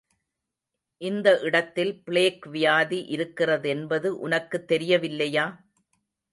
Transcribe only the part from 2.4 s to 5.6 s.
வியாதி இருக்கிறதென்பது உனக்குத் தெரியவில்லையா?